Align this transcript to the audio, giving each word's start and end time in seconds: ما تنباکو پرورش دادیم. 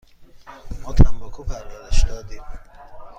ما 0.83 0.89
تنباکو 0.97 1.41
پرورش 1.47 1.99
دادیم. 2.07 2.41